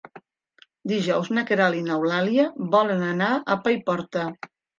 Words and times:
Dijous 0.91 1.29
na 1.37 1.43
Queralt 1.49 1.77
i 1.81 1.83
n'Eulàlia 1.89 2.47
volen 2.77 3.05
anar 3.11 3.29
a 3.35 3.61
Paiporta. 3.69 4.27